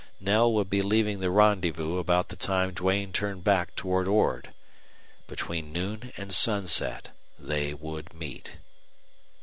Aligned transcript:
Knell 0.19 0.51
would 0.53 0.67
be 0.67 0.81
leaving 0.81 1.19
the 1.19 1.29
rendezvous 1.29 1.99
about 1.99 2.29
the 2.29 2.35
time 2.35 2.71
Duane 2.73 3.13
turned 3.13 3.43
back 3.43 3.75
toward 3.75 4.07
Ord. 4.07 4.51
Between 5.27 5.71
noon 5.71 6.11
and 6.17 6.33
sunset 6.33 7.09
they 7.37 7.75
would 7.75 8.11
meet. 8.11 8.57